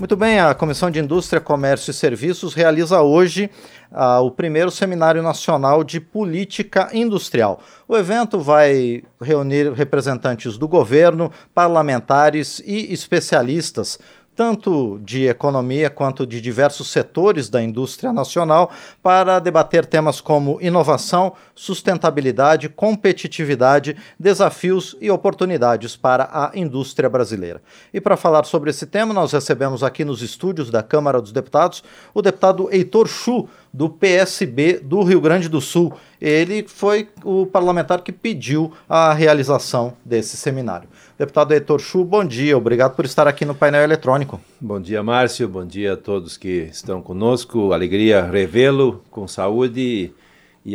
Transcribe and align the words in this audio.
Muito 0.00 0.16
bem, 0.16 0.40
a 0.40 0.54
Comissão 0.54 0.90
de 0.90 0.98
Indústria, 0.98 1.42
Comércio 1.42 1.90
e 1.90 1.94
Serviços 1.94 2.54
realiza 2.54 3.02
hoje 3.02 3.50
uh, 3.92 4.24
o 4.24 4.30
primeiro 4.30 4.70
Seminário 4.70 5.22
Nacional 5.22 5.84
de 5.84 6.00
Política 6.00 6.88
Industrial. 6.94 7.60
O 7.86 7.94
evento 7.94 8.40
vai 8.40 9.02
reunir 9.20 9.70
representantes 9.74 10.56
do 10.56 10.66
governo, 10.66 11.30
parlamentares 11.54 12.62
e 12.64 12.90
especialistas 12.90 13.98
tanto 14.40 14.98
de 15.04 15.26
economia 15.26 15.90
quanto 15.90 16.26
de 16.26 16.40
diversos 16.40 16.88
setores 16.88 17.50
da 17.50 17.62
indústria 17.62 18.10
nacional, 18.10 18.70
para 19.02 19.38
debater 19.38 19.84
temas 19.84 20.18
como 20.18 20.58
inovação, 20.62 21.34
sustentabilidade, 21.54 22.70
competitividade, 22.70 23.98
desafios 24.18 24.96
e 24.98 25.10
oportunidades 25.10 25.94
para 25.94 26.24
a 26.32 26.52
indústria 26.54 27.06
brasileira. 27.10 27.60
E 27.92 28.00
para 28.00 28.16
falar 28.16 28.44
sobre 28.44 28.70
esse 28.70 28.86
tema, 28.86 29.12
nós 29.12 29.30
recebemos 29.30 29.82
aqui 29.82 30.06
nos 30.06 30.22
estúdios 30.22 30.70
da 30.70 30.82
Câmara 30.82 31.20
dos 31.20 31.32
Deputados 31.32 31.84
o 32.14 32.22
deputado 32.22 32.70
Heitor 32.72 33.08
Chu, 33.08 33.46
do 33.72 33.88
PSB 33.88 34.80
do 34.82 35.02
Rio 35.02 35.20
Grande 35.20 35.48
do 35.48 35.60
Sul. 35.60 35.92
Ele 36.20 36.64
foi 36.66 37.08
o 37.24 37.46
parlamentar 37.46 38.02
que 38.02 38.12
pediu 38.12 38.72
a 38.88 39.12
realização 39.12 39.94
desse 40.04 40.36
seminário. 40.36 40.88
Deputado 41.18 41.52
Heitor 41.52 41.78
Chu, 41.78 42.04
bom 42.04 42.24
dia, 42.24 42.56
obrigado 42.56 42.94
por 42.94 43.04
estar 43.04 43.28
aqui 43.28 43.44
no 43.44 43.54
painel 43.54 43.82
eletrônico. 43.82 44.40
Bom 44.60 44.80
dia, 44.80 45.02
Márcio, 45.02 45.48
bom 45.48 45.64
dia 45.64 45.94
a 45.94 45.96
todos 45.96 46.36
que 46.36 46.68
estão 46.70 47.00
conosco. 47.02 47.72
Alegria 47.72 48.22
revê-lo 48.22 49.02
com 49.10 49.28
saúde 49.28 50.12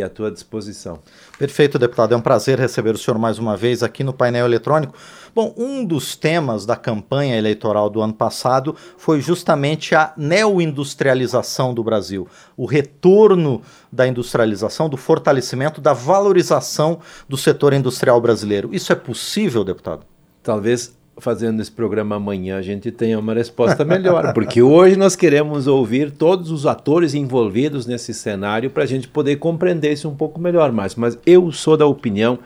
à 0.02 0.10
tua 0.10 0.32
disposição. 0.32 1.00
Perfeito, 1.38 1.78
deputado. 1.78 2.14
É 2.14 2.18
um 2.18 2.22
prazer 2.22 2.60
receber 2.60 2.96
o 2.96 2.98
senhor 2.98 3.18
mais 3.18 3.40
uma 3.40 3.56
vez 3.56 3.84
aqui 3.84 4.04
no 4.04 4.14
painel 4.14 4.46
eletrônico. 4.46 4.94
Bom, 5.34 5.54
um 5.58 5.84
dos 5.84 6.16
temas 6.16 6.66
da 6.66 6.76
campanha 6.76 7.38
eleitoral 7.38 7.90
do 7.90 8.02
ano 8.02 8.14
passado 8.14 8.76
foi 8.98 9.20
justamente 9.20 9.94
a 9.94 10.14
neoindustrialização 10.16 11.74
do 11.74 11.84
Brasil, 11.84 12.28
o 12.56 12.66
retorno 12.66 13.62
da 13.92 14.08
industrialização, 14.08 14.88
do 14.88 14.98
fortalecimento, 14.98 15.82
da 15.82 15.94
valorização 15.94 17.00
do 17.28 17.38
setor 17.38 17.74
industrial 17.74 18.20
brasileiro. 18.22 18.70
Isso 18.72 18.92
é 18.92 18.96
possível, 18.96 19.64
deputado? 19.64 20.06
Talvez 20.42 20.96
fazendo 21.18 21.62
esse 21.62 21.72
programa 21.72 22.16
amanhã 22.16 22.58
a 22.58 22.62
gente 22.62 22.92
tenha 22.92 23.18
uma 23.18 23.34
resposta 23.34 23.86
melhor, 23.86 24.32
porque 24.36 24.62
hoje 24.62 24.96
nós 24.96 25.16
queremos 25.16 25.68
ouvir 25.68 26.12
todos 26.12 26.52
os 26.52 26.66
atores 26.66 27.14
envolvidos 27.14 27.86
nesse 27.86 28.14
cenário 28.14 28.70
para 28.70 28.84
a 28.84 28.88
gente 28.88 29.08
poder 29.08 29.38
compreender 29.38 29.94
isso 29.94 30.10
um 30.10 30.16
pouco 30.16 30.40
melhor, 30.40 30.72
mas, 30.72 30.96
mas 30.96 31.18
eu 31.26 31.52
sou 31.52 31.78
da 31.78 31.86
opinião 31.86 32.40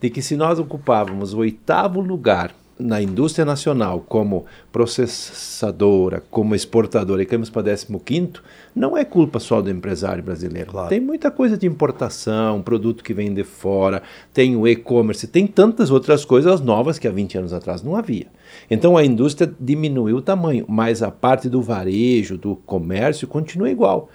de 0.00 0.10
que 0.10 0.22
se 0.22 0.36
nós 0.36 0.58
ocupávamos 0.58 1.34
o 1.34 1.38
oitavo 1.38 2.00
lugar 2.00 2.54
na 2.78 3.00
indústria 3.00 3.44
nacional 3.44 4.04
como 4.08 4.46
processadora, 4.72 6.22
como 6.30 6.54
exportadora 6.54 7.22
e 7.22 7.26
caímos 7.26 7.50
para 7.50 7.76
15, 7.76 8.32
não 8.74 8.96
é 8.96 9.04
culpa 9.04 9.38
só 9.38 9.62
do 9.62 9.70
empresário 9.70 10.22
brasileiro. 10.22 10.70
Claro. 10.70 10.88
Tem 10.88 11.00
muita 11.00 11.30
coisa 11.30 11.56
de 11.56 11.66
importação, 11.66 12.60
produto 12.62 13.04
que 13.04 13.14
vem 13.14 13.32
de 13.32 13.44
fora, 13.44 14.02
tem 14.32 14.56
o 14.56 14.66
e-commerce, 14.66 15.26
tem 15.26 15.46
tantas 15.46 15.90
outras 15.90 16.24
coisas 16.24 16.60
novas 16.60 16.98
que 16.98 17.06
há 17.06 17.12
20 17.12 17.38
anos 17.38 17.52
atrás 17.52 17.82
não 17.82 17.94
havia. 17.94 18.26
Então 18.70 18.96
a 18.96 19.04
indústria 19.04 19.52
diminuiu 19.60 20.16
o 20.16 20.22
tamanho, 20.22 20.64
mas 20.68 21.02
a 21.02 21.10
parte 21.10 21.48
do 21.48 21.62
varejo, 21.62 22.36
do 22.36 22.56
comércio, 22.56 23.28
continua 23.28 23.70
igual. 23.70 24.08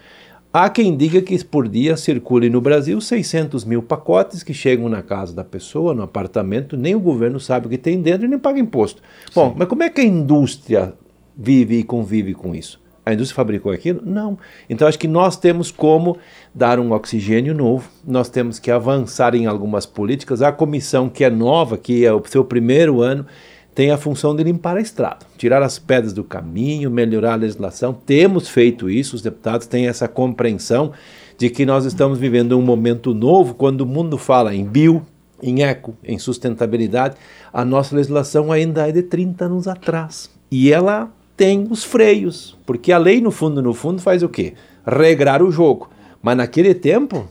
Há 0.51 0.67
quem 0.67 0.97
diga 0.97 1.21
que 1.21 1.45
por 1.45 1.67
dia 1.67 1.95
circule 1.95 2.49
no 2.49 2.59
Brasil 2.59 2.99
600 2.99 3.63
mil 3.65 3.83
pacotes 3.83 4.41
que 4.41 4.51
chegam 4.51 4.89
na 4.89 5.03
casa 5.03 5.31
da 5.31 5.43
pessoa, 5.43 5.93
no 5.93 6.01
apartamento, 6.01 6.75
nem 6.75 6.95
o 6.95 6.99
governo 6.99 7.39
sabe 7.39 7.67
o 7.67 7.69
que 7.69 7.77
tem 7.77 8.01
dentro 8.01 8.25
e 8.25 8.27
nem 8.27 8.39
paga 8.39 8.59
imposto. 8.59 8.99
Bom, 9.35 9.49
Sim. 9.49 9.55
mas 9.59 9.67
como 9.67 9.83
é 9.83 9.89
que 9.91 10.01
a 10.01 10.03
indústria 10.03 10.95
vive 11.37 11.77
e 11.77 11.83
convive 11.83 12.33
com 12.33 12.55
isso? 12.55 12.81
A 13.05 13.13
indústria 13.13 13.35
fabricou 13.35 13.71
aquilo? 13.71 14.01
Não. 14.03 14.39
Então 14.67 14.87
acho 14.87 14.97
que 14.97 15.07
nós 15.07 15.37
temos 15.37 15.69
como 15.69 16.17
dar 16.53 16.79
um 16.79 16.93
oxigênio 16.93 17.53
novo, 17.53 17.87
nós 18.03 18.27
temos 18.27 18.57
que 18.57 18.71
avançar 18.71 19.35
em 19.35 19.45
algumas 19.45 19.85
políticas. 19.85 20.41
A 20.41 20.51
comissão 20.51 21.09
que 21.09 21.23
é 21.23 21.29
nova, 21.29 21.77
que 21.77 22.03
é 22.03 22.11
o 22.11 22.23
seu 22.25 22.43
primeiro 22.43 23.01
ano, 23.01 23.23
tem 23.73 23.91
a 23.91 23.97
função 23.97 24.35
de 24.35 24.43
limpar 24.43 24.77
a 24.77 24.81
estrada, 24.81 25.25
tirar 25.37 25.61
as 25.61 25.79
pedras 25.79 26.13
do 26.13 26.23
caminho, 26.23 26.91
melhorar 26.91 27.33
a 27.33 27.37
legislação. 27.37 27.93
Temos 27.93 28.49
feito 28.49 28.89
isso, 28.89 29.15
os 29.15 29.21
deputados 29.21 29.67
têm 29.67 29.87
essa 29.87 30.07
compreensão 30.07 30.91
de 31.37 31.49
que 31.49 31.65
nós 31.65 31.85
estamos 31.85 32.19
vivendo 32.19 32.57
um 32.57 32.61
momento 32.61 33.13
novo 33.13 33.53
quando 33.53 33.81
o 33.81 33.85
mundo 33.85 34.17
fala 34.17 34.53
em 34.53 34.65
bio, 34.65 35.05
em 35.41 35.63
eco, 35.63 35.95
em 36.03 36.19
sustentabilidade. 36.19 37.15
A 37.53 37.63
nossa 37.63 37.95
legislação 37.95 38.51
ainda 38.51 38.87
é 38.87 38.91
de 38.91 39.03
30 39.03 39.45
anos 39.45 39.67
atrás 39.67 40.29
e 40.51 40.71
ela 40.71 41.09
tem 41.37 41.67
os 41.69 41.85
freios, 41.85 42.57
porque 42.65 42.91
a 42.91 42.97
lei 42.97 43.21
no 43.21 43.31
fundo, 43.31 43.61
no 43.61 43.73
fundo 43.73 44.01
faz 44.01 44.21
o 44.21 44.27
quê? 44.27 44.55
Regrar 44.85 45.41
o 45.41 45.49
jogo. 45.49 45.89
Mas 46.21 46.35
naquele 46.35 46.73
tempo 46.73 47.29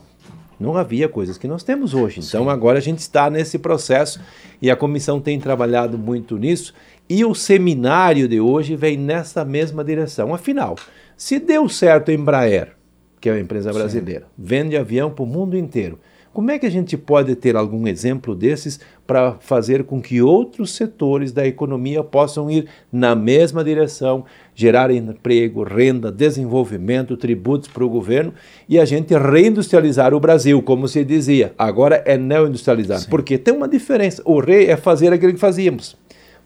não 0.59 0.75
havia 0.75 1.07
coisas 1.07 1.37
que 1.37 1.47
nós 1.47 1.63
temos 1.63 1.93
hoje. 1.93 2.19
Então 2.19 2.43
Sim. 2.43 2.49
agora 2.49 2.77
a 2.77 2.81
gente 2.81 2.99
está 2.99 3.29
nesse 3.29 3.57
processo 3.57 4.19
e 4.61 4.69
a 4.69 4.75
comissão 4.75 5.21
tem 5.21 5.39
trabalhado 5.39 5.97
muito 5.97 6.37
nisso. 6.37 6.73
E 7.07 7.23
o 7.23 7.33
seminário 7.33 8.27
de 8.27 8.39
hoje 8.39 8.75
vem 8.75 8.97
nessa 8.97 9.45
mesma 9.45 9.83
direção. 9.83 10.33
Afinal, 10.33 10.75
se 11.15 11.39
deu 11.39 11.67
certo 11.69 12.11
a 12.11 12.13
Embraer, 12.13 12.73
que 13.19 13.29
é 13.29 13.31
uma 13.31 13.39
empresa 13.39 13.71
brasileira, 13.73 14.25
Sim. 14.25 14.31
vende 14.37 14.77
avião 14.77 15.09
para 15.09 15.23
o 15.23 15.27
mundo 15.27 15.57
inteiro. 15.57 15.99
Como 16.39 16.51
é 16.51 16.57
que 16.57 16.65
a 16.65 16.71
gente 16.71 16.95
pode 16.95 17.35
ter 17.35 17.57
algum 17.57 17.85
exemplo 17.85 18.33
desses 18.33 18.79
para 19.05 19.33
fazer 19.41 19.83
com 19.83 20.01
que 20.01 20.21
outros 20.21 20.73
setores 20.73 21.33
da 21.33 21.45
economia 21.45 22.01
possam 22.01 22.49
ir 22.49 22.65
na 22.89 23.13
mesma 23.13 23.61
direção, 23.61 24.23
gerar 24.55 24.89
emprego, 24.89 25.63
renda, 25.63 26.09
desenvolvimento, 26.09 27.17
tributos 27.17 27.67
para 27.67 27.83
o 27.83 27.89
governo 27.89 28.33
e 28.69 28.79
a 28.79 28.85
gente 28.85 29.13
reindustrializar 29.13 30.13
o 30.13 30.19
Brasil, 30.21 30.61
como 30.61 30.87
se 30.87 31.03
dizia. 31.03 31.53
Agora 31.57 32.01
é 32.05 32.17
neoindustrializar. 32.17 33.09
Porque 33.09 33.37
tem 33.37 33.53
uma 33.53 33.67
diferença. 33.67 34.21
O 34.23 34.39
rei 34.39 34.67
é 34.67 34.77
fazer 34.77 35.11
aquilo 35.11 35.33
que 35.33 35.39
fazíamos. 35.41 35.97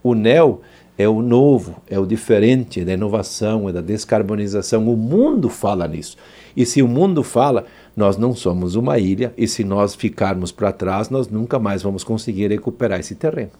O 0.01 0.15
neo 0.15 0.61
é 0.97 1.07
o 1.07 1.21
novo, 1.21 1.83
é 1.87 1.99
o 1.99 2.05
diferente, 2.07 2.81
é 2.81 2.83
da 2.83 2.93
inovação, 2.93 3.69
é 3.69 3.71
da 3.71 3.81
descarbonização. 3.81 4.91
O 4.91 4.97
mundo 4.97 5.49
fala 5.49 5.87
nisso. 5.87 6.17
E 6.55 6.65
se 6.65 6.81
o 6.81 6.87
mundo 6.87 7.23
fala, 7.23 7.65
nós 7.95 8.17
não 8.17 8.35
somos 8.35 8.75
uma 8.75 8.97
ilha 8.97 9.33
e 9.37 9.47
se 9.47 9.63
nós 9.63 9.95
ficarmos 9.95 10.51
para 10.51 10.71
trás, 10.71 11.09
nós 11.09 11.27
nunca 11.27 11.59
mais 11.59 11.83
vamos 11.83 12.03
conseguir 12.03 12.49
recuperar 12.49 12.99
esse 12.99 13.15
terreno. 13.15 13.51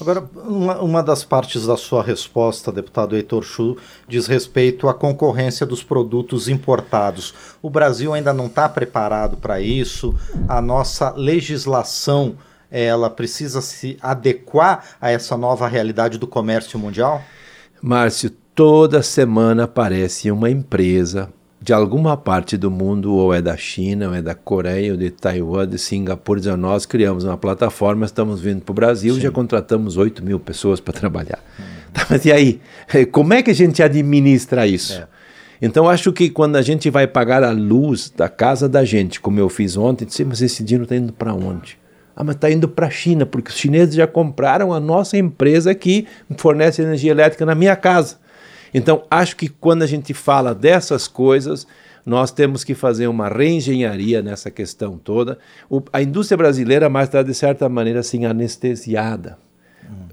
Agora, 0.00 0.28
uma, 0.46 0.78
uma, 0.80 1.02
das 1.02 1.24
partes 1.24 1.66
da 1.66 1.76
sua 1.76 2.02
resposta, 2.02 2.72
deputado 2.72 3.14
Heitor 3.16 3.42
Chu, 3.42 3.76
diz 4.08 4.26
respeito 4.26 4.88
à 4.88 4.94
concorrência 4.94 5.64
dos 5.64 5.82
produtos 5.82 6.48
importados. 6.48 7.34
O 7.62 7.70
Brasil 7.70 8.12
ainda 8.12 8.32
não 8.32 8.46
está 8.46 8.68
preparado 8.68 9.36
para 9.36 9.60
isso, 9.60 10.14
a 10.48 10.60
nossa 10.60 11.10
legislação 11.10 12.36
ela 12.70 13.08
precisa 13.08 13.62
se 13.62 13.96
adequar 14.00 14.84
a 15.00 15.10
essa 15.10 15.36
nova 15.36 15.66
realidade 15.66 16.18
do 16.18 16.26
comércio 16.26 16.78
mundial? 16.78 17.22
Márcio, 17.80 18.30
toda 18.54 19.02
semana 19.02 19.64
aparece 19.64 20.30
uma 20.30 20.50
empresa 20.50 21.32
de 21.60 21.72
alguma 21.72 22.16
parte 22.16 22.56
do 22.56 22.70
mundo, 22.70 23.12
ou 23.14 23.34
é 23.34 23.42
da 23.42 23.56
China, 23.56 24.08
ou 24.08 24.14
é 24.14 24.22
da 24.22 24.34
Coreia, 24.34 24.92
ou 24.92 24.96
de 24.96 25.10
Taiwan, 25.10 25.66
de 25.66 25.78
Singapura, 25.78 26.40
dizendo, 26.40 26.58
nós 26.58 26.86
criamos 26.86 27.24
uma 27.24 27.36
plataforma, 27.36 28.06
estamos 28.06 28.40
vindo 28.40 28.62
para 28.62 28.72
o 28.72 28.74
Brasil, 28.74 29.14
Sim. 29.14 29.20
já 29.20 29.30
contratamos 29.30 29.96
8 29.96 30.24
mil 30.24 30.38
pessoas 30.38 30.80
para 30.80 30.92
trabalhar. 30.92 31.38
Hum. 31.58 31.78
Tá, 31.92 32.06
mas 32.10 32.26
e 32.26 32.30
aí? 32.30 32.60
Como 33.10 33.32
é 33.32 33.42
que 33.42 33.50
a 33.50 33.54
gente 33.54 33.82
administra 33.82 34.66
isso? 34.66 34.92
É. 34.92 35.06
Então, 35.60 35.88
acho 35.88 36.12
que 36.12 36.30
quando 36.30 36.56
a 36.56 36.62
gente 36.62 36.88
vai 36.90 37.06
pagar 37.06 37.42
a 37.42 37.50
luz 37.50 38.12
da 38.14 38.28
casa 38.28 38.68
da 38.68 38.84
gente, 38.84 39.20
como 39.20 39.40
eu 39.40 39.48
fiz 39.48 39.76
ontem, 39.76 40.04
disse, 40.04 40.24
mas 40.24 40.40
esse 40.40 40.62
dinheiro 40.62 40.84
está 40.84 40.94
indo 40.94 41.12
para 41.12 41.34
onde? 41.34 41.78
Ah, 42.14 42.22
mas 42.22 42.36
está 42.36 42.50
indo 42.50 42.68
para 42.68 42.86
a 42.86 42.90
China, 42.90 43.26
porque 43.26 43.50
os 43.50 43.56
chineses 43.56 43.94
já 43.94 44.06
compraram 44.06 44.72
a 44.72 44.78
nossa 44.78 45.16
empresa 45.16 45.74
que 45.74 46.06
fornece 46.36 46.82
energia 46.82 47.10
elétrica 47.10 47.44
na 47.44 47.54
minha 47.54 47.74
casa. 47.74 48.16
Então, 48.72 49.02
acho 49.10 49.36
que 49.36 49.48
quando 49.48 49.82
a 49.82 49.86
gente 49.86 50.12
fala 50.14 50.54
dessas 50.54 51.08
coisas, 51.08 51.66
nós 52.04 52.30
temos 52.30 52.64
que 52.64 52.74
fazer 52.74 53.06
uma 53.06 53.28
reengenharia 53.28 54.22
nessa 54.22 54.50
questão 54.50 54.96
toda. 54.96 55.38
O, 55.68 55.82
a 55.92 56.02
indústria 56.02 56.36
brasileira, 56.36 56.88
mais 56.88 57.08
está, 57.08 57.22
de 57.22 57.34
certa 57.34 57.68
maneira, 57.68 58.00
assim, 58.00 58.24
anestesiada 58.24 59.38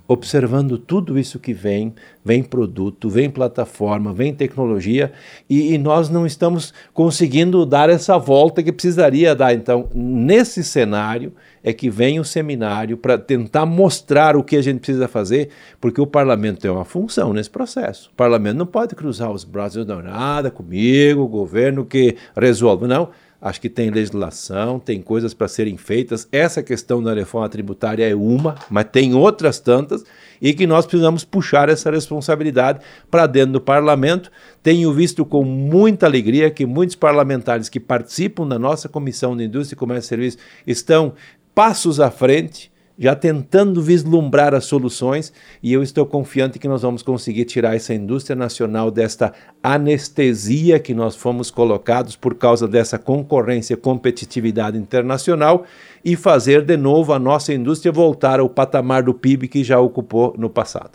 observando 0.07 0.77
tudo 0.77 1.17
isso 1.17 1.39
que 1.39 1.53
vem, 1.53 1.93
vem 2.23 2.43
produto, 2.43 3.09
vem 3.09 3.29
plataforma, 3.29 4.13
vem 4.13 4.33
tecnologia, 4.33 5.11
e, 5.49 5.73
e, 5.73 5.77
nós 5.77 6.09
não 6.09 6.25
estamos 6.25 6.73
conseguindo 6.93 7.65
dar 7.65 7.89
essa 7.89 8.17
volta 8.17 8.61
que 8.61 8.71
precisaria 8.71 9.35
dar. 9.35 9.53
Então, 9.53 9.89
nesse 9.93 10.63
cenário 10.63 11.33
é 11.63 11.73
que 11.73 11.89
vem 11.89 12.19
o 12.19 12.23
seminário 12.23 12.97
para 12.97 13.17
tentar 13.17 13.65
mostrar 13.65 14.35
o 14.35 14.43
que 14.43 14.55
a 14.55 14.61
gente 14.61 14.79
precisa 14.79 15.07
fazer, 15.07 15.49
porque 15.81 15.99
o 15.99 16.07
parlamento 16.07 16.59
tem 16.59 16.69
uma 16.69 16.85
função 16.85 17.33
nesse 17.33 17.49
processo. 17.49 18.09
O 18.13 18.15
parlamento 18.15 18.57
não 18.57 18.67
pode 18.67 18.95
cruzar 18.95 19.31
os 19.31 19.43
braços, 19.43 19.85
não, 19.85 20.01
nada 20.01 20.51
comigo, 20.51 21.21
o 21.21 21.27
governo 21.27 21.85
que 21.85 22.15
resolve. 22.35 22.85
Não 22.87 23.09
Acho 23.41 23.61
que 23.61 23.69
tem 23.69 23.89
legislação, 23.89 24.79
tem 24.79 25.01
coisas 25.01 25.33
para 25.33 25.47
serem 25.47 25.77
feitas. 25.77 26.27
Essa 26.31 26.63
questão 26.63 27.03
da 27.03 27.13
reforma 27.13 27.47
tributária 27.49 28.09
é 28.09 28.15
uma, 28.15 28.55
mas 28.69 28.87
tem 28.91 29.13
outras 29.13 29.59
tantas 29.59 30.03
e 30.41 30.53
que 30.53 30.65
nós 30.65 30.85
precisamos 30.85 31.23
puxar 31.23 31.69
essa 31.69 31.91
responsabilidade 31.91 32.79
para 33.09 33.27
dentro 33.27 33.53
do 33.53 33.61
parlamento. 33.61 34.31
Tenho 34.63 34.91
visto 34.93 35.25
com 35.25 35.43
muita 35.43 36.05
alegria 36.05 36.49
que 36.49 36.65
muitos 36.65 36.95
parlamentares 36.95 37.69
que 37.69 37.79
participam 37.79 38.47
da 38.47 38.57
nossa 38.57 38.89
Comissão 38.89 39.35
de 39.35 39.43
Indústria, 39.43 39.77
Comércio 39.77 40.07
e 40.07 40.09
Serviços 40.09 40.39
estão 40.65 41.13
passos 41.53 41.99
à 41.99 42.09
frente 42.09 42.71
já 42.97 43.13
tentando 43.15 43.81
vislumbrar 43.81 44.53
as 44.53 44.65
soluções 44.65 45.33
e 45.61 45.73
eu 45.73 45.83
estou 45.83 46.05
confiante 46.05 46.57
que 46.57 46.67
nós 46.67 46.81
vamos 46.81 47.03
conseguir 47.03 47.45
tirar 47.45 47.75
essa 47.75 47.93
indústria 47.93 48.35
nacional 48.35 48.89
desta 48.89 49.33
anestesia 49.61 50.79
que 50.79 50.93
nós 50.93 51.15
fomos 51.15 51.51
colocados 51.51 52.15
por 52.15 52.35
causa 52.35 52.67
dessa 52.67 52.97
concorrência 52.97 53.73
e 53.73 53.77
competitividade 53.77 54.77
internacional 54.77 55.65
e 56.03 56.15
fazer 56.15 56.63
de 56.63 56.77
novo 56.77 57.11
a 57.11 57.19
nossa 57.19 57.53
indústria 57.53 57.91
voltar 57.91 58.39
ao 58.39 58.49
patamar 58.49 59.03
do 59.03 59.13
PIB 59.13 59.47
que 59.49 59.63
já 59.63 59.79
ocupou 59.79 60.33
no 60.37 60.49
passado. 60.49 60.91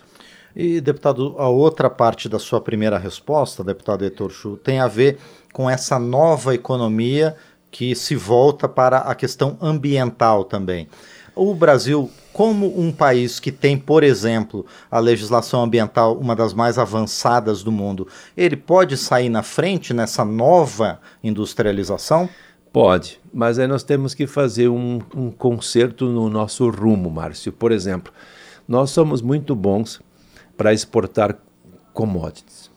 E, 0.56 0.80
deputado, 0.80 1.36
a 1.38 1.48
outra 1.48 1.88
parte 1.88 2.28
da 2.28 2.38
sua 2.38 2.60
primeira 2.60 2.98
resposta, 2.98 3.62
deputado 3.62 4.02
Heitor 4.02 4.30
Chu, 4.30 4.56
tem 4.56 4.80
a 4.80 4.88
ver 4.88 5.18
com 5.52 5.70
essa 5.70 5.98
nova 5.98 6.54
economia 6.54 7.36
que 7.70 7.94
se 7.94 8.16
volta 8.16 8.68
para 8.68 8.98
a 8.98 9.14
questão 9.14 9.56
ambiental 9.60 10.42
também 10.42 10.88
o 11.34 11.54
Brasil, 11.54 12.10
como 12.32 12.80
um 12.80 12.92
país 12.92 13.40
que 13.40 13.50
tem, 13.50 13.76
por 13.76 14.02
exemplo, 14.02 14.64
a 14.90 14.98
legislação 14.98 15.62
ambiental 15.62 16.16
uma 16.16 16.36
das 16.36 16.54
mais 16.54 16.78
avançadas 16.78 17.62
do 17.62 17.72
mundo, 17.72 18.06
ele 18.36 18.56
pode 18.56 18.96
sair 18.96 19.28
na 19.28 19.42
frente 19.42 19.92
nessa 19.92 20.24
nova 20.24 21.00
industrialização? 21.22 22.28
Pode, 22.72 23.20
mas 23.34 23.58
aí 23.58 23.66
nós 23.66 23.82
temos 23.82 24.14
que 24.14 24.26
fazer 24.28 24.68
um, 24.68 25.00
um 25.14 25.30
conserto 25.30 26.06
no 26.06 26.30
nosso 26.30 26.70
rumo, 26.70 27.10
Márcio. 27.10 27.52
Por 27.52 27.72
exemplo, 27.72 28.12
nós 28.68 28.90
somos 28.90 29.20
muito 29.20 29.56
bons 29.56 30.00
para 30.56 30.72
exportar 30.72 31.36
commodities. 31.92 32.70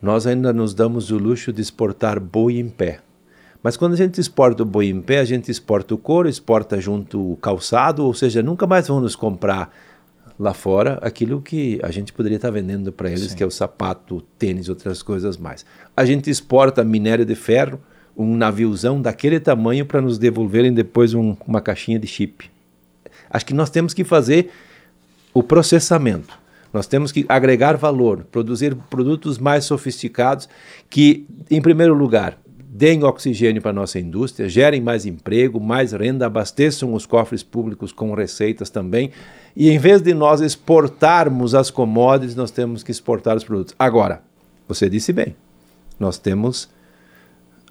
Nós 0.00 0.26
ainda 0.26 0.52
nos 0.52 0.74
damos 0.74 1.10
o 1.10 1.18
luxo 1.18 1.52
de 1.52 1.60
exportar 1.60 2.20
boi 2.20 2.58
em 2.58 2.68
pé. 2.68 3.00
Mas 3.66 3.76
quando 3.76 3.94
a 3.94 3.96
gente 3.96 4.20
exporta 4.20 4.62
o 4.62 4.64
boi 4.64 4.86
em 4.86 5.00
pé, 5.00 5.18
a 5.18 5.24
gente 5.24 5.50
exporta 5.50 5.92
o 5.92 5.98
couro, 5.98 6.28
exporta 6.28 6.80
junto 6.80 7.32
o 7.32 7.36
calçado, 7.36 8.04
ou 8.04 8.14
seja, 8.14 8.40
nunca 8.40 8.64
mais 8.64 8.86
vão 8.86 9.00
nos 9.00 9.16
comprar 9.16 9.74
lá 10.38 10.54
fora 10.54 11.00
aquilo 11.02 11.42
que 11.42 11.80
a 11.82 11.90
gente 11.90 12.12
poderia 12.12 12.36
estar 12.36 12.52
vendendo 12.52 12.92
para 12.92 13.08
eles, 13.08 13.30
Sim. 13.30 13.36
que 13.36 13.42
é 13.42 13.46
o 13.46 13.50
sapato, 13.50 14.18
o 14.18 14.20
tênis, 14.20 14.68
outras 14.68 15.02
coisas 15.02 15.36
mais. 15.36 15.66
A 15.96 16.04
gente 16.04 16.30
exporta 16.30 16.84
minério 16.84 17.24
de 17.24 17.34
ferro, 17.34 17.80
um 18.16 18.36
naviozão 18.36 19.02
daquele 19.02 19.40
tamanho 19.40 19.84
para 19.84 20.00
nos 20.00 20.16
devolverem 20.16 20.72
depois 20.72 21.12
um, 21.12 21.34
uma 21.44 21.60
caixinha 21.60 21.98
de 21.98 22.06
chip. 22.06 22.48
Acho 23.28 23.46
que 23.46 23.52
nós 23.52 23.68
temos 23.68 23.92
que 23.92 24.04
fazer 24.04 24.48
o 25.34 25.42
processamento. 25.42 26.38
Nós 26.72 26.86
temos 26.86 27.10
que 27.10 27.26
agregar 27.28 27.76
valor, 27.76 28.24
produzir 28.30 28.76
produtos 28.88 29.38
mais 29.38 29.64
sofisticados 29.64 30.48
que, 30.88 31.26
em 31.50 31.60
primeiro 31.60 31.94
lugar, 31.94 32.38
deem 32.76 33.02
oxigênio 33.04 33.62
para 33.62 33.70
a 33.70 33.74
nossa 33.74 33.98
indústria, 33.98 34.48
gerem 34.48 34.82
mais 34.82 35.06
emprego, 35.06 35.58
mais 35.58 35.92
renda, 35.92 36.26
abasteçam 36.26 36.92
os 36.92 37.06
cofres 37.06 37.42
públicos 37.42 37.90
com 37.90 38.12
receitas 38.12 38.68
também. 38.68 39.10
E 39.56 39.70
em 39.70 39.78
vez 39.78 40.02
de 40.02 40.12
nós 40.12 40.42
exportarmos 40.42 41.54
as 41.54 41.70
commodities, 41.70 42.36
nós 42.36 42.50
temos 42.50 42.82
que 42.82 42.90
exportar 42.90 43.34
os 43.34 43.44
produtos. 43.44 43.74
Agora, 43.78 44.20
você 44.68 44.90
disse 44.90 45.10
bem, 45.10 45.34
nós 45.98 46.18
temos 46.18 46.68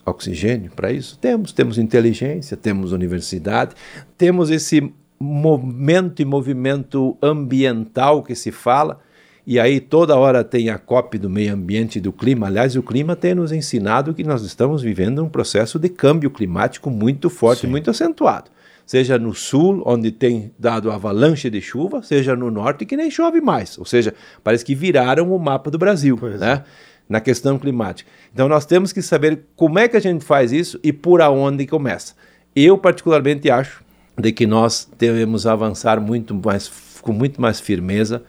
oxigênio 0.03 0.71
para 0.75 0.91
isso? 0.91 1.19
Temos, 1.19 1.53
temos 1.53 1.77
inteligência, 1.77 2.57
temos 2.57 2.91
universidade, 2.91 3.75
temos 4.17 4.49
esse 4.49 4.91
momento 5.19 6.19
e 6.19 6.25
movimento 6.25 7.15
ambiental 7.21 8.23
que 8.23 8.33
se 8.33 8.51
fala 8.51 8.99
e 9.47 9.59
aí 9.59 9.79
toda 9.79 10.15
hora 10.15 10.43
tem 10.43 10.69
a 10.69 10.77
COP 10.77 11.19
do 11.19 11.29
meio 11.29 11.53
ambiente 11.53 11.97
e 11.97 12.01
do 12.01 12.11
clima. 12.11 12.47
Aliás, 12.47 12.75
o 12.75 12.81
clima 12.81 13.15
tem 13.15 13.35
nos 13.35 13.51
ensinado 13.51 14.13
que 14.13 14.23
nós 14.23 14.41
estamos 14.41 14.81
vivendo 14.81 15.23
um 15.23 15.29
processo 15.29 15.77
de 15.77 15.87
câmbio 15.87 16.31
climático 16.31 16.89
muito 16.89 17.29
forte, 17.29 17.61
Sim. 17.61 17.67
muito 17.67 17.91
acentuado. 17.91 18.49
Seja 18.87 19.19
no 19.19 19.35
sul, 19.35 19.83
onde 19.85 20.11
tem 20.11 20.51
dado 20.57 20.91
avalanche 20.91 21.49
de 21.49 21.61
chuva, 21.61 22.01
seja 22.01 22.35
no 22.35 22.49
norte, 22.49 22.85
que 22.85 22.97
nem 22.97 23.11
chove 23.11 23.39
mais. 23.39 23.77
Ou 23.77 23.85
seja, 23.85 24.15
parece 24.43 24.65
que 24.65 24.73
viraram 24.73 25.31
o 25.31 25.39
mapa 25.39 25.69
do 25.69 25.77
Brasil, 25.77 26.17
pois 26.19 26.39
né? 26.39 26.63
É. 26.63 26.95
Na 27.07 27.19
questão 27.19 27.59
climática. 27.59 28.09
Então 28.33 28.49
nós 28.49 28.65
temos 28.65 28.91
que 28.91 28.99
saber 28.99 29.43
como 29.55 29.77
é 29.77 29.87
que 29.87 29.95
a 29.95 29.99
gente 29.99 30.25
faz 30.25 30.51
isso 30.51 30.79
e 30.83 30.91
por 30.91 31.21
aonde 31.21 31.67
começa. 31.67 32.15
Eu 32.55 32.79
particularmente 32.79 33.49
acho 33.51 33.83
de 34.17 34.31
que 34.31 34.47
nós 34.47 34.89
devemos 34.97 35.45
avançar 35.45 36.01
muito 36.01 36.33
mais 36.33 36.71
com 37.01 37.11
muito 37.11 37.39
mais 37.39 37.59
firmeza 37.59 38.23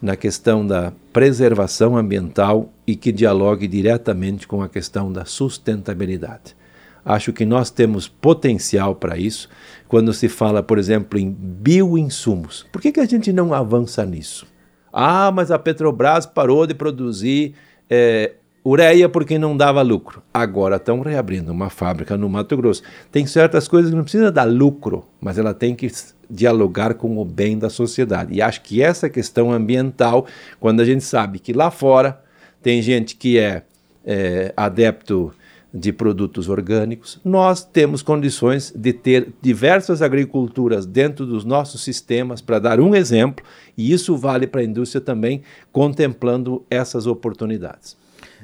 na 0.00 0.16
questão 0.16 0.66
da 0.66 0.92
preservação 1.12 1.96
ambiental 1.96 2.72
e 2.86 2.94
que 2.94 3.10
dialogue 3.10 3.66
diretamente 3.66 4.46
com 4.46 4.62
a 4.62 4.68
questão 4.68 5.12
da 5.12 5.24
sustentabilidade. 5.24 6.56
Acho 7.04 7.32
que 7.32 7.44
nós 7.44 7.70
temos 7.70 8.06
potencial 8.06 8.94
para 8.94 9.16
isso 9.16 9.48
quando 9.88 10.12
se 10.12 10.28
fala, 10.28 10.62
por 10.62 10.78
exemplo, 10.78 11.18
em 11.18 11.30
bioinsumos. 11.30 12.66
Por 12.70 12.82
que, 12.82 12.92
que 12.92 13.00
a 13.00 13.06
gente 13.06 13.32
não 13.32 13.54
avança 13.54 14.04
nisso? 14.04 14.46
Ah, 14.92 15.30
mas 15.32 15.50
a 15.50 15.58
Petrobras 15.58 16.26
parou 16.26 16.66
de 16.66 16.74
produzir 16.74 17.54
é, 17.88 18.34
ureia 18.64 19.08
porque 19.08 19.38
não 19.38 19.56
dava 19.56 19.82
lucro. 19.82 20.22
Agora 20.32 20.76
estão 20.76 21.00
reabrindo 21.00 21.52
uma 21.52 21.70
fábrica 21.70 22.16
no 22.16 22.28
Mato 22.28 22.56
Grosso. 22.56 22.82
Tem 23.10 23.26
certas 23.26 23.66
coisas 23.68 23.90
que 23.90 23.96
não 23.96 24.02
precisa 24.02 24.30
dar 24.30 24.44
lucro, 24.44 25.04
mas 25.20 25.38
ela 25.38 25.54
tem 25.54 25.74
que 25.74 25.90
dialogar 26.28 26.94
com 26.94 27.18
o 27.18 27.24
bem 27.24 27.58
da 27.58 27.70
sociedade. 27.70 28.34
E 28.34 28.42
acho 28.42 28.62
que 28.62 28.82
essa 28.82 29.08
questão 29.08 29.50
ambiental, 29.50 30.26
quando 30.60 30.80
a 30.80 30.84
gente 30.84 31.04
sabe 31.04 31.38
que 31.38 31.52
lá 31.52 31.70
fora 31.70 32.20
tem 32.62 32.82
gente 32.82 33.16
que 33.16 33.38
é, 33.38 33.62
é 34.04 34.52
adepto 34.56 35.32
de 35.72 35.92
produtos 35.92 36.48
orgânicos, 36.48 37.20
nós 37.24 37.62
temos 37.62 38.02
condições 38.02 38.72
de 38.74 38.92
ter 38.92 39.32
diversas 39.40 40.00
agriculturas 40.00 40.86
dentro 40.86 41.26
dos 41.26 41.44
nossos 41.44 41.82
sistemas, 41.82 42.40
para 42.40 42.58
dar 42.58 42.80
um 42.80 42.94
exemplo, 42.94 43.44
e 43.76 43.92
isso 43.92 44.16
vale 44.16 44.46
para 44.46 44.62
a 44.62 44.64
indústria 44.64 45.00
também, 45.00 45.42
contemplando 45.70 46.64
essas 46.70 47.06
oportunidades. 47.06 47.96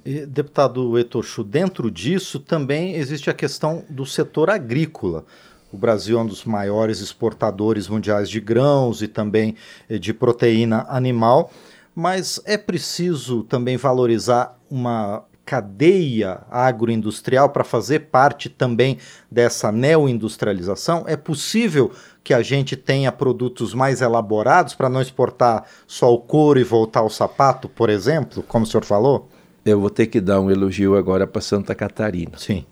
E, 0.04 0.26
deputado 0.26 0.98
Etochu, 0.98 1.42
dentro 1.42 1.90
disso 1.90 2.38
também 2.38 2.94
existe 2.94 3.30
a 3.30 3.34
questão 3.34 3.84
do 3.88 4.04
setor 4.04 4.50
agrícola. 4.50 5.24
O 5.72 5.78
Brasil 5.78 6.18
é 6.18 6.22
um 6.22 6.26
dos 6.26 6.44
maiores 6.44 7.00
exportadores 7.00 7.88
mundiais 7.88 8.28
de 8.28 8.38
grãos 8.38 9.00
e 9.00 9.08
também 9.08 9.56
eh, 9.88 9.98
de 9.98 10.12
proteína 10.12 10.84
animal, 10.90 11.50
mas 11.94 12.38
é 12.44 12.58
preciso 12.58 13.44
também 13.44 13.78
valorizar 13.78 14.58
uma 14.70 15.24
cadeia 15.44 16.42
agroindustrial 16.50 17.48
para 17.48 17.64
fazer 17.64 18.00
parte 18.10 18.48
também 18.48 18.98
dessa 19.30 19.72
neoindustrialização? 19.72 21.04
É 21.06 21.16
possível 21.16 21.90
que 22.22 22.34
a 22.34 22.42
gente 22.42 22.76
tenha 22.76 23.10
produtos 23.10 23.74
mais 23.74 24.00
elaborados 24.00 24.74
para 24.74 24.88
não 24.88 25.00
exportar 25.00 25.64
só 25.86 26.12
o 26.12 26.18
couro 26.18 26.60
e 26.60 26.64
voltar 26.64 27.00
ao 27.00 27.10
sapato, 27.10 27.68
por 27.68 27.88
exemplo, 27.88 28.42
como 28.42 28.64
o 28.64 28.68
senhor 28.68 28.84
falou? 28.84 29.28
Eu 29.64 29.80
vou 29.80 29.88
ter 29.88 30.06
que 30.06 30.20
dar 30.20 30.40
um 30.40 30.50
elogio 30.50 30.94
agora 30.94 31.26
para 31.26 31.40
Santa 31.40 31.74
Catarina. 31.74 32.32
Sim. 32.36 32.66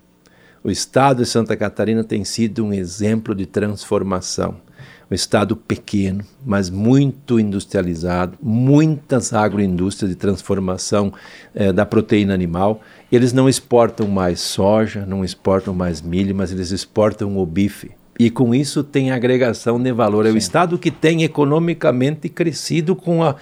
O 0.62 0.70
estado 0.70 1.22
de 1.22 1.26
Santa 1.28 1.56
Catarina 1.56 2.04
tem 2.04 2.22
sido 2.22 2.64
um 2.64 2.72
exemplo 2.72 3.34
de 3.34 3.46
transformação. 3.46 4.56
Um 5.11 5.14
estado 5.14 5.56
pequeno, 5.56 6.25
mas 6.44 6.68
muito 6.68 7.40
industrializado, 7.40 8.38
muitas 8.42 9.32
agroindústrias 9.32 10.11
de 10.11 10.16
transformação 10.16 11.12
eh, 11.54 11.72
da 11.72 11.84
proteína 11.84 12.34
animal. 12.34 12.80
Eles 13.11 13.32
não 13.32 13.49
exportam 13.49 14.06
mais 14.06 14.40
soja, 14.40 15.06
não 15.06 15.25
exportam 15.25 15.75
mais 15.75 16.00
milho, 16.00 16.34
mas 16.34 16.52
eles 16.52 16.70
exportam 16.70 17.37
o 17.38 17.46
bife. 17.46 17.90
E 18.18 18.30
com 18.30 18.54
isso 18.54 18.84
tem 18.84 19.11
agregação 19.11 19.82
de 19.82 19.92
valor. 19.92 20.26
É 20.26 20.30
o 20.30 20.37
estado 20.37 20.78
que 20.78 20.90
tem 20.90 21.25
economicamente 21.25 22.28
crescido 22.28 22.94
com 22.94 23.22
a 23.22 23.37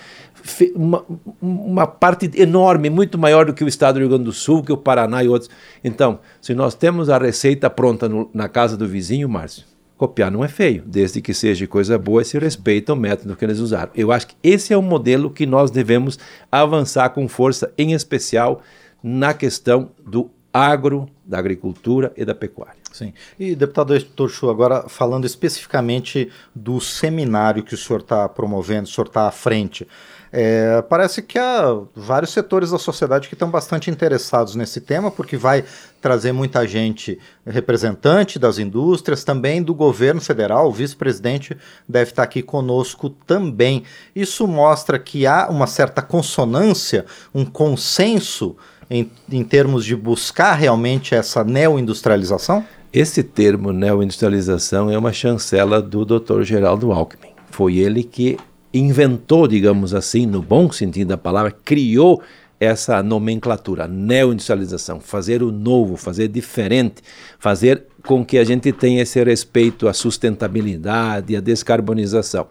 uma, 0.75 1.05
uma, 1.41 1.87
parte 1.87 2.31
enorme, 2.35 2.91
muito 2.91 3.19
maior 3.19 3.47
do 3.47 3.53
que 3.53 3.65
o 3.65 3.69
estado 3.69 3.95
do 3.95 4.01
Rio 4.01 4.09
Grande 4.09 4.25
do 4.25 4.33
Sul, 4.33 4.63
que 4.63 4.73
o 4.73 4.77
Paraná 4.77 5.23
e 5.23 5.29
outros. 5.29 5.51
Então, 5.83 6.21
se 6.41 6.55
nós 6.55 6.75
temos 6.75 7.09
a 7.09 7.19
receita 7.19 7.69
pronta 7.69 8.09
no, 8.09 8.31
na 8.33 8.49
casa 8.49 8.77
do 8.77 8.87
vizinho, 8.87 9.29
Márcio, 9.29 9.65
copiar 9.97 10.31
não 10.31 10.43
é 10.45 10.49
feio, 10.49 10.83
desde 10.87 11.21
que 11.21 11.35
seja 11.35 11.67
coisa 11.67 11.99
boa 11.99 12.23
e 12.23 12.25
se 12.25 12.39
respeita 12.39 12.95
o 12.95 12.97
método 12.97 13.37
que 13.37 13.45
eles 13.45 13.59
usaram. 13.59 13.93
Eu 13.95 14.11
acho 14.11 14.29
que 14.29 14.37
esse 14.43 14.73
é 14.73 14.77
o 14.77 14.83
modelo 14.83 15.31
que 15.31 15.45
nós 15.45 15.71
devemos 15.71 16.19
avançar 16.51 17.11
com 17.11 17.29
força, 17.29 17.73
em 17.77 17.93
especial 17.93 18.63
na 19.03 19.35
questão 19.35 19.91
do 20.07 20.31
agro, 20.53 21.09
da 21.25 21.39
agricultura 21.39 22.13
e 22.17 22.25
da 22.25 22.35
pecuária. 22.35 22.81
Sim. 22.93 23.13
E, 23.39 23.55
deputado 23.55 23.95
Heitor 23.95 24.29
Chu, 24.29 24.51
agora 24.51 24.89
falando 24.89 25.25
especificamente 25.25 26.31
do 26.55 26.81
seminário 26.81 27.63
que 27.63 27.75
o 27.75 27.79
senhor 27.79 28.01
está 28.01 28.29
promovendo, 28.29 28.89
o 28.89 28.91
senhor 28.91 29.07
está 29.07 29.29
à 29.29 29.31
frente, 29.31 29.87
É, 30.33 30.81
parece 30.83 31.23
que 31.23 31.37
há 31.41 31.77
vários 31.93 32.31
setores 32.33 32.71
da 32.71 32.79
sociedade 32.79 33.27
que 33.27 33.35
estão 33.35 33.51
bastante 33.51 33.91
interessados 33.91 34.55
nesse 34.55 34.81
tema, 34.81 35.11
porque 35.11 35.37
vai 35.37 35.65
trazer 36.01 36.31
muita 36.31 36.65
gente 36.69 37.19
representante 37.45 38.39
das 38.39 38.57
indústrias, 38.59 39.25
também 39.25 39.61
do 39.61 39.75
governo 39.75 40.21
federal, 40.21 40.69
o 40.69 40.73
vice-presidente 40.73 41.57
deve 41.89 42.13
estar 42.13 42.23
aqui 42.23 42.43
conosco 42.43 43.11
também. 43.11 43.83
Isso 44.15 44.47
mostra 44.47 45.01
que 45.01 45.27
há 45.27 45.49
uma 45.51 45.67
certa 45.67 46.01
consonância, 46.01 47.05
um 47.35 47.45
consenso 47.45 48.57
em, 48.91 49.09
em 49.31 49.45
termos 49.45 49.85
de 49.85 49.95
buscar 49.95 50.55
realmente 50.55 51.15
essa 51.15 51.45
neoindustrialização? 51.45 52.65
Esse 52.93 53.23
termo 53.23 53.73
neoindustrialização 53.73 54.91
é 54.91 54.99
uma 54.99 55.13
chancela 55.13 55.81
do 55.81 56.05
Dr. 56.05 56.43
Geraldo 56.43 56.91
Alckmin. 56.91 57.31
Foi 57.51 57.77
ele 57.77 58.03
que 58.03 58.37
inventou, 58.75 59.47
digamos 59.47 59.95
assim, 59.95 60.27
no 60.27 60.43
bom 60.43 60.71
sentido 60.73 61.09
da 61.09 61.17
palavra, 61.17 61.53
criou 61.65 62.21
essa 62.59 63.03
nomenclatura, 63.03 63.89
neoindustrialização, 63.89 65.01
fazer 65.01 65.43
o 65.43 65.51
novo, 65.51 65.97
fazer 65.97 66.29
diferente, 66.29 66.97
fazer 67.39 67.87
com 68.05 68.25
que 68.25 68.37
a 68.37 68.45
gente 68.45 68.71
tenha 68.71 69.03
esse 69.03 69.23
respeito 69.23 69.89
à 69.89 69.95
sustentabilidade, 69.95 71.37
à 71.37 71.41
descarbonização. 71.41 72.49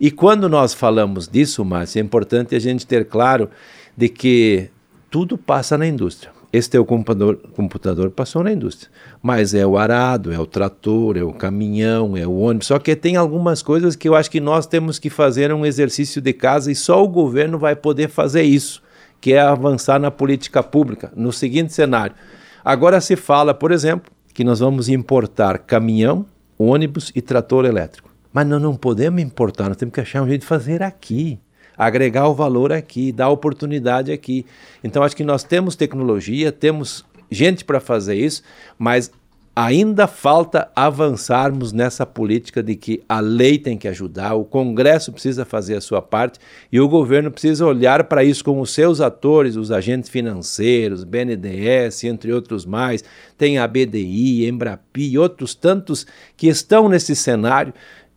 E 0.00 0.10
quando 0.10 0.48
nós 0.48 0.74
falamos 0.74 1.28
disso, 1.28 1.64
Márcio, 1.64 2.00
é 2.00 2.02
importante 2.02 2.54
a 2.56 2.58
gente 2.58 2.84
ter 2.84 3.04
claro 3.04 3.48
de 3.96 4.08
que 4.08 4.70
tudo 5.14 5.38
passa 5.38 5.78
na 5.78 5.86
indústria. 5.86 6.32
Esse 6.52 6.68
teu 6.68 6.84
computador, 6.84 7.36
computador 7.52 8.10
passou 8.10 8.42
na 8.42 8.50
indústria. 8.50 8.90
Mas 9.22 9.54
é 9.54 9.64
o 9.64 9.78
arado, 9.78 10.32
é 10.32 10.38
o 10.40 10.44
trator, 10.44 11.16
é 11.16 11.22
o 11.22 11.32
caminhão, 11.32 12.16
é 12.16 12.26
o 12.26 12.36
ônibus. 12.36 12.66
Só 12.66 12.80
que 12.80 12.96
tem 12.96 13.14
algumas 13.14 13.62
coisas 13.62 13.94
que 13.94 14.08
eu 14.08 14.16
acho 14.16 14.28
que 14.28 14.40
nós 14.40 14.66
temos 14.66 14.98
que 14.98 15.08
fazer 15.08 15.52
um 15.52 15.64
exercício 15.64 16.20
de 16.20 16.32
casa 16.32 16.72
e 16.72 16.74
só 16.74 17.00
o 17.00 17.06
governo 17.06 17.60
vai 17.60 17.76
poder 17.76 18.08
fazer 18.08 18.42
isso, 18.42 18.82
que 19.20 19.34
é 19.34 19.40
avançar 19.40 20.00
na 20.00 20.10
política 20.10 20.64
pública. 20.64 21.12
No 21.14 21.32
seguinte 21.32 21.72
cenário. 21.72 22.16
Agora 22.64 23.00
se 23.00 23.14
fala, 23.14 23.54
por 23.54 23.70
exemplo, 23.70 24.10
que 24.34 24.42
nós 24.42 24.58
vamos 24.58 24.88
importar 24.88 25.58
caminhão, 25.58 26.26
ônibus 26.58 27.12
e 27.14 27.22
trator 27.22 27.66
elétrico. 27.66 28.10
Mas 28.32 28.48
nós 28.48 28.60
não 28.60 28.74
podemos 28.74 29.22
importar, 29.22 29.68
nós 29.68 29.76
temos 29.76 29.94
que 29.94 30.00
achar 30.00 30.22
um 30.22 30.26
jeito 30.26 30.40
de 30.40 30.48
fazer 30.48 30.82
aqui 30.82 31.38
agregar 31.76 32.28
o 32.28 32.34
valor 32.34 32.72
aqui, 32.72 33.12
dar 33.12 33.28
oportunidade 33.28 34.12
aqui. 34.12 34.46
Então 34.82 35.02
acho 35.02 35.16
que 35.16 35.24
nós 35.24 35.42
temos 35.44 35.76
tecnologia, 35.76 36.52
temos 36.52 37.04
gente 37.30 37.64
para 37.64 37.80
fazer 37.80 38.14
isso, 38.14 38.42
mas 38.78 39.10
ainda 39.56 40.08
falta 40.08 40.68
avançarmos 40.74 41.72
nessa 41.72 42.04
política 42.04 42.60
de 42.60 42.74
que 42.74 43.04
a 43.08 43.20
lei 43.20 43.56
tem 43.56 43.78
que 43.78 43.86
ajudar, 43.86 44.34
o 44.34 44.44
Congresso 44.44 45.12
precisa 45.12 45.44
fazer 45.44 45.76
a 45.76 45.80
sua 45.80 46.02
parte 46.02 46.40
e 46.72 46.80
o 46.80 46.88
governo 46.88 47.30
precisa 47.30 47.64
olhar 47.64 48.04
para 48.04 48.24
isso 48.24 48.44
com 48.44 48.60
os 48.60 48.74
seus 48.74 49.00
atores, 49.00 49.54
os 49.54 49.70
agentes 49.70 50.10
financeiros, 50.10 51.04
BNDES, 51.04 52.02
entre 52.04 52.32
outros 52.32 52.66
mais, 52.66 53.04
tem 53.38 53.58
a 53.58 53.68
BDI, 53.68 54.48
Embrapi 54.48 55.16
outros 55.16 55.54
tantos 55.54 56.04
que 56.36 56.48
estão 56.48 56.88
nesse 56.88 57.14
cenário 57.14 57.72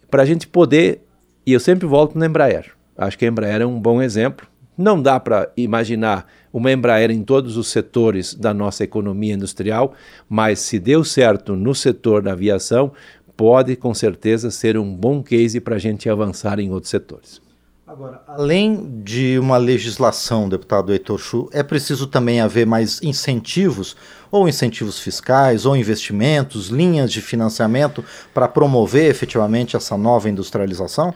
para 0.10 0.24
a 0.24 0.26
gente 0.26 0.48
poder, 0.48 1.04
e 1.46 1.54
eu 1.54 1.60
sempre 1.60 1.86
volto 1.86 2.18
na 2.18 2.26
Embraer, 2.26 2.76
Acho 2.98 3.18
que 3.18 3.25
a 3.25 3.27
Embraer 3.27 3.62
é 3.62 3.66
um 3.66 3.80
bom 3.80 4.01
exemplo. 4.01 4.48
Não 4.77 5.01
dá 5.01 5.20
para 5.20 5.51
imaginar 5.56 6.27
uma 6.51 6.72
Embraer 6.72 7.12
em 7.12 7.24
todos 7.24 7.58
os 7.58 7.68
setores 7.68 8.34
da 8.34 8.54
nossa 8.54 8.84
economia 8.84 9.34
industrial, 9.34 9.94
mas 10.27 10.60
se 10.60 10.80
deu 10.80 11.04
certo 11.04 11.56
no 11.56 11.74
setor 11.75 12.22
da 12.22 12.34
aviação, 12.34 12.92
pode 13.36 13.75
com 13.75 13.94
certeza 13.94 14.50
ser 14.50 14.77
um 14.77 14.96
bom 14.96 15.22
case 15.22 15.60
para 15.60 15.75
a 15.75 15.80
gente 15.80 16.10
avançar 16.10 16.60
em 16.60 16.72
outros 16.72 16.89
setores. 16.89 17.42
Agora, 17.86 18.22
além 18.27 19.01
de 19.01 19.39
uma 19.39 19.56
legislação, 19.56 20.50
deputado 20.50 20.92
Heitor 20.92 21.18
Chu, 21.20 21.50
é 21.54 21.63
preciso 21.63 22.06
também 22.06 22.42
haver 22.42 22.66
mais 22.66 23.01
incentivos, 23.01 23.96
ou 24.30 24.50
incentivos 24.50 25.00
fiscais, 25.00 25.66
ou 25.66 25.74
investimentos, 25.74 26.68
linhas 26.68 27.12
de 27.12 27.22
financiamento 27.22 28.04
para 28.34 28.48
promover 28.48 29.10
efetivamente 29.10 29.77
essa 29.77 29.98
nova 29.98 30.30
industrialização? 30.30 31.13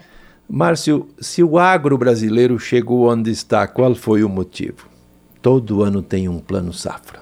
Márcio, 0.48 1.08
se 1.18 1.42
o 1.42 1.58
agro 1.58 1.96
brasileiro 1.96 2.58
chegou 2.58 3.08
onde 3.08 3.30
está, 3.30 3.66
qual 3.66 3.94
foi 3.94 4.22
o 4.22 4.28
motivo? 4.28 4.88
Todo 5.40 5.82
ano 5.82 6.02
tem 6.02 6.28
um 6.28 6.38
plano 6.38 6.72
safra. 6.72 7.20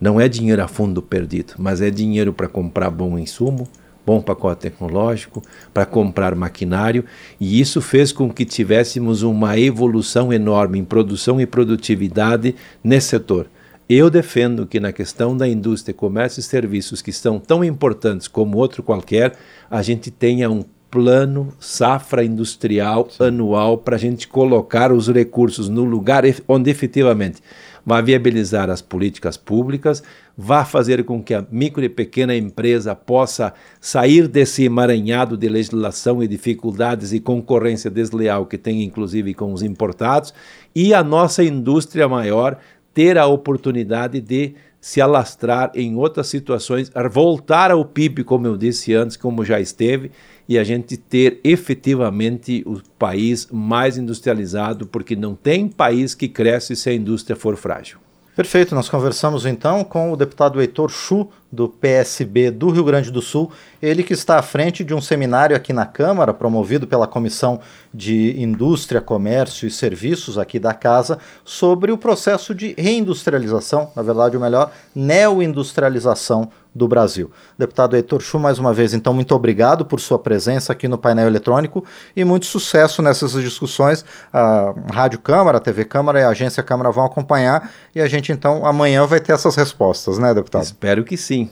Não 0.00 0.20
é 0.20 0.28
dinheiro 0.28 0.62
a 0.62 0.68
fundo 0.68 1.00
perdido, 1.00 1.54
mas 1.58 1.80
é 1.80 1.90
dinheiro 1.90 2.32
para 2.32 2.48
comprar 2.48 2.90
bom 2.90 3.18
insumo, 3.18 3.68
bom 4.04 4.20
pacote 4.20 4.62
tecnológico, 4.62 5.42
para 5.72 5.86
comprar 5.86 6.34
maquinário, 6.34 7.04
e 7.40 7.60
isso 7.60 7.80
fez 7.80 8.12
com 8.12 8.30
que 8.30 8.44
tivéssemos 8.44 9.22
uma 9.22 9.58
evolução 9.58 10.32
enorme 10.32 10.78
em 10.78 10.84
produção 10.84 11.40
e 11.40 11.46
produtividade 11.46 12.54
nesse 12.82 13.08
setor. 13.08 13.46
Eu 13.88 14.10
defendo 14.10 14.66
que 14.66 14.80
na 14.80 14.92
questão 14.92 15.36
da 15.36 15.46
indústria, 15.46 15.94
comércio 15.94 16.40
e 16.40 16.42
serviços, 16.42 17.02
que 17.02 17.12
são 17.12 17.38
tão 17.38 17.62
importantes 17.62 18.26
como 18.26 18.58
outro 18.58 18.82
qualquer, 18.82 19.36
a 19.70 19.82
gente 19.82 20.10
tenha 20.10 20.50
um 20.50 20.64
plano 20.94 21.52
safra 21.58 22.24
industrial 22.24 23.08
anual 23.18 23.76
para 23.76 23.96
a 23.96 23.98
gente 23.98 24.28
colocar 24.28 24.92
os 24.92 25.08
recursos 25.08 25.68
no 25.68 25.82
lugar 25.82 26.22
onde 26.46 26.70
efetivamente 26.70 27.42
vai 27.84 28.00
viabilizar 28.00 28.70
as 28.70 28.80
políticas 28.80 29.36
públicas, 29.36 30.04
vai 30.38 30.64
fazer 30.64 31.02
com 31.02 31.20
que 31.20 31.34
a 31.34 31.44
micro 31.50 31.82
e 31.82 31.88
pequena 31.88 32.36
empresa 32.36 32.94
possa 32.94 33.52
sair 33.80 34.28
desse 34.28 34.62
emaranhado 34.62 35.36
de 35.36 35.48
legislação 35.48 36.22
e 36.22 36.28
dificuldades 36.28 37.12
e 37.12 37.18
concorrência 37.18 37.90
desleal 37.90 38.46
que 38.46 38.56
tem 38.56 38.84
inclusive 38.84 39.34
com 39.34 39.52
os 39.52 39.64
importados 39.64 40.32
e 40.72 40.94
a 40.94 41.02
nossa 41.02 41.42
indústria 41.42 42.08
maior 42.08 42.56
ter 42.94 43.18
a 43.18 43.26
oportunidade 43.26 44.20
de 44.20 44.54
se 44.84 45.00
alastrar 45.00 45.72
em 45.74 45.96
outras 45.96 46.26
situações, 46.26 46.92
voltar 47.10 47.70
ao 47.70 47.86
PIB, 47.86 48.22
como 48.22 48.46
eu 48.46 48.54
disse 48.54 48.92
antes, 48.92 49.16
como 49.16 49.42
já 49.42 49.58
esteve, 49.58 50.10
e 50.48 50.58
a 50.58 50.64
gente 50.64 50.96
ter 50.96 51.40
efetivamente 51.42 52.62
o 52.66 52.80
país 52.98 53.48
mais 53.50 53.96
industrializado, 53.96 54.86
porque 54.86 55.16
não 55.16 55.34
tem 55.34 55.68
país 55.68 56.14
que 56.14 56.28
cresce 56.28 56.76
se 56.76 56.90
a 56.90 56.94
indústria 56.94 57.36
for 57.36 57.56
frágil. 57.56 57.98
Perfeito, 58.36 58.74
nós 58.74 58.88
conversamos 58.88 59.46
então 59.46 59.84
com 59.84 60.12
o 60.12 60.16
deputado 60.16 60.60
Heitor 60.60 60.90
Chu, 60.90 61.28
do 61.52 61.68
PSB 61.68 62.50
do 62.50 62.68
Rio 62.68 62.82
Grande 62.82 63.12
do 63.12 63.22
Sul, 63.22 63.52
ele 63.80 64.02
que 64.02 64.12
está 64.12 64.40
à 64.40 64.42
frente 64.42 64.82
de 64.82 64.92
um 64.92 65.00
seminário 65.00 65.54
aqui 65.54 65.72
na 65.72 65.86
Câmara, 65.86 66.34
promovido 66.34 66.84
pela 66.84 67.06
Comissão 67.06 67.60
de 67.92 68.34
Indústria, 68.42 69.00
Comércio 69.00 69.68
e 69.68 69.70
Serviços 69.70 70.36
aqui 70.36 70.58
da 70.58 70.74
Casa, 70.74 71.20
sobre 71.44 71.92
o 71.92 71.98
processo 71.98 72.52
de 72.52 72.74
reindustrialização, 72.76 73.92
na 73.94 74.02
verdade, 74.02 74.36
o 74.36 74.40
melhor, 74.40 74.72
neoindustrialização 74.92 76.50
do 76.74 76.88
Brasil. 76.88 77.30
Deputado 77.56 77.94
Heitor 77.94 78.20
Chu, 78.20 78.38
mais 78.38 78.58
uma 78.58 78.74
vez, 78.74 78.92
então, 78.92 79.14
muito 79.14 79.34
obrigado 79.34 79.84
por 79.84 80.00
sua 80.00 80.18
presença 80.18 80.72
aqui 80.72 80.88
no 80.88 80.98
painel 80.98 81.26
eletrônico 81.26 81.84
e 82.16 82.24
muito 82.24 82.46
sucesso 82.46 83.00
nessas 83.00 83.32
discussões. 83.32 84.04
A 84.32 84.74
Rádio 84.92 85.20
Câmara, 85.20 85.58
a 85.58 85.60
TV 85.60 85.84
Câmara 85.84 86.20
e 86.20 86.24
a 86.24 86.30
Agência 86.30 86.62
Câmara 86.62 86.90
vão 86.90 87.04
acompanhar 87.04 87.70
e 87.94 88.00
a 88.00 88.08
gente, 88.08 88.32
então, 88.32 88.66
amanhã 88.66 89.06
vai 89.06 89.20
ter 89.20 89.32
essas 89.32 89.54
respostas, 89.54 90.18
né, 90.18 90.34
deputado? 90.34 90.64
Espero 90.64 91.04
que 91.04 91.16
sim. 91.16 91.50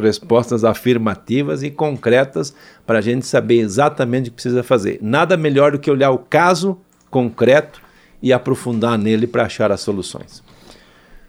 Respostas 0.00 0.64
afirmativas 0.64 1.62
e 1.62 1.70
concretas 1.70 2.54
para 2.86 2.98
a 2.98 3.02
gente 3.02 3.26
saber 3.26 3.58
exatamente 3.58 4.28
o 4.28 4.30
que 4.30 4.36
precisa 4.36 4.62
fazer. 4.62 4.98
Nada 5.02 5.36
melhor 5.36 5.72
do 5.72 5.78
que 5.78 5.90
olhar 5.90 6.10
o 6.10 6.18
caso 6.18 6.78
concreto 7.10 7.82
e 8.22 8.32
aprofundar 8.32 8.96
nele 8.96 9.26
para 9.26 9.44
achar 9.44 9.72
as 9.72 9.80
soluções. 9.80 10.42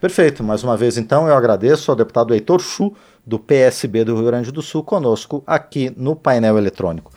Perfeito. 0.03 0.43
Mais 0.43 0.62
uma 0.65 0.75
vez, 0.75 0.98
então, 0.98 1.29
eu 1.29 1.33
agradeço 1.33 1.89
ao 1.89 1.95
deputado 1.95 2.33
Heitor 2.33 2.60
Chu, 2.60 2.93
do 3.25 3.39
PSB 3.39 4.03
do 4.03 4.13
Rio 4.17 4.25
Grande 4.25 4.51
do 4.51 4.62
Sul, 4.62 4.83
conosco 4.83 5.41
aqui 5.48 5.93
no 5.95 6.13
painel 6.13 6.57
eletrônico. 6.57 7.10